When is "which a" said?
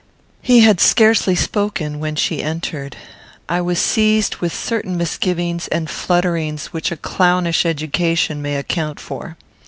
6.73-6.97